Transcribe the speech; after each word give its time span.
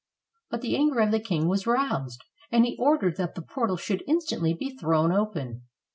But 0.49 0.61
the 0.61 0.75
anger 0.75 0.99
of 1.01 1.11
the 1.11 1.19
king 1.19 1.47
was 1.47 1.67
roused, 1.67 2.23
and 2.51 2.65
he 2.65 2.75
ordered 2.79 3.17
that 3.17 3.35
the 3.35 3.43
portal 3.43 3.77
should 3.77 4.03
instantly 4.07 4.51
be 4.55 4.75
thrown 4.75 5.11
open. 5.11 5.61